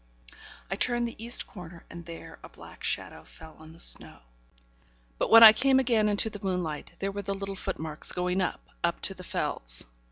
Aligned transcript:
I 0.71 0.75
turned 0.75 1.07
the 1.07 1.23
east 1.23 1.45
corner, 1.45 1.85
and 1.87 2.03
there 2.07 2.39
a 2.41 2.49
black 2.49 2.83
shadow 2.83 3.23
fell 3.23 3.55
on 3.59 3.71
the 3.71 3.79
snow; 3.79 4.17
but 5.19 5.29
when 5.29 5.43
I 5.43 5.53
came 5.53 5.79
again 5.79 6.09
into 6.09 6.31
the 6.31 6.43
moonlight, 6.43 6.93
there 6.97 7.11
were 7.11 7.21
the 7.21 7.35
little 7.35 7.55
foot 7.55 7.77
marks 7.77 8.11
going 8.11 8.41
up 8.41 8.67
up 8.83 8.99
to 9.01 9.13
the 9.13 9.23
Fells. 9.23 9.85